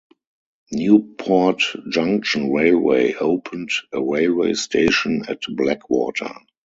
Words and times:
Newport 0.71 1.61
Junction 1.91 2.51
Railway 2.51 3.13
opened 3.13 3.69
a 3.93 4.01
railway 4.01 4.55
station 4.55 5.23
at 5.27 5.41
Blackwater. 5.55 6.31